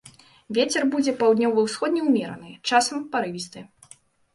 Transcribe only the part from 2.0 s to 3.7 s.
ўмераны, часам парывісты.